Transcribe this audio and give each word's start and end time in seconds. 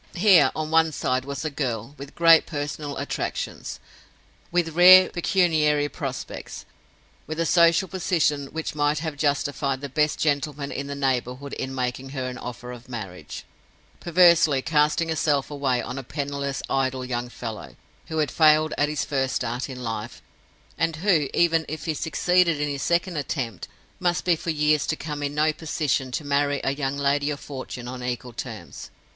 Here, 0.15 0.49
on 0.55 0.71
one 0.71 0.91
side, 0.91 1.25
was 1.25 1.45
a 1.45 1.51
girl—with 1.51 2.15
great 2.15 2.47
personal 2.47 2.97
attractions, 2.97 3.79
with 4.51 4.69
rare 4.69 5.09
pecuniary 5.09 5.87
prospects, 5.89 6.65
with 7.27 7.39
a 7.39 7.45
social 7.45 7.87
position 7.87 8.47
which 8.47 8.73
might 8.73 8.97
have 8.97 9.15
justified 9.15 9.79
the 9.79 9.89
best 9.89 10.17
gentleman 10.17 10.71
in 10.71 10.87
the 10.87 10.95
neighborhood 10.95 11.53
in 11.53 11.75
making 11.75 12.09
her 12.17 12.27
an 12.27 12.39
offer 12.39 12.71
of 12.71 12.89
marriage—perversely 12.89 14.63
casting 14.63 15.09
herself 15.09 15.51
away 15.51 15.83
on 15.83 15.99
a 15.99 16.03
penniless 16.03 16.63
idle 16.67 17.05
young 17.05 17.29
fellow, 17.29 17.75
who 18.07 18.17
had 18.17 18.31
failed 18.31 18.73
at 18.79 18.89
his 18.89 19.05
first 19.05 19.35
start 19.35 19.69
in 19.69 19.83
life, 19.83 20.23
and 20.79 20.95
who 21.05 21.29
even 21.31 21.63
if 21.69 21.85
he 21.85 21.93
succeeded 21.93 22.59
in 22.59 22.67
his 22.69 22.81
second 22.81 23.17
attempt, 23.17 23.67
must 23.99 24.25
be 24.25 24.35
for 24.35 24.49
years 24.49 24.87
to 24.87 24.95
come 24.95 25.21
in 25.21 25.35
no 25.35 25.53
position 25.53 26.11
to 26.11 26.23
marry 26.25 26.59
a 26.63 26.73
young 26.73 26.97
lady 26.97 27.29
of 27.29 27.39
fortune 27.39 27.87
on 27.87 28.01
equal 28.01 28.33
terms. 28.33 28.89